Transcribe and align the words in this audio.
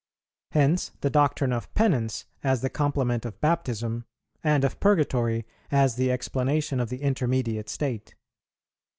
Hence 0.53 0.93
the 1.01 1.11
doctrine 1.11 1.53
of 1.53 1.71
Penance 1.75 2.25
as 2.43 2.61
the 2.61 2.71
complement 2.71 3.23
of 3.23 3.39
Baptism, 3.39 4.05
and 4.43 4.63
of 4.63 4.79
Purgatory 4.79 5.45
as 5.71 5.93
the 5.95 6.11
explanation 6.11 6.79
of 6.79 6.89
the 6.89 7.03
Intermediate 7.03 7.69
State. 7.69 8.15